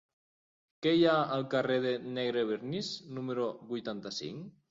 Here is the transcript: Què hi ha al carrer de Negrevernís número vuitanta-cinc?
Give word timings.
Què 0.85 0.93
hi 0.99 1.03
ha 1.09 1.17
al 1.35 1.43
carrer 1.51 1.75
de 1.83 1.91
Negrevernís 2.17 2.91
número 3.21 3.45
vuitanta-cinc? 3.75 4.59